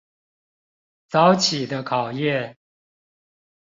[1.09, 2.55] 早起的考驗